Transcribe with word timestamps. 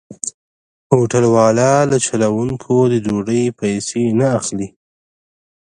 هوټل 0.95 1.23
والا 1.35 1.73
له 1.91 1.97
چلوونکو 2.05 2.73
د 2.91 2.93
ډوډۍ 3.05 3.43
پيسې 3.59 4.01
نه 4.19 4.27
اخلي. 4.39 4.67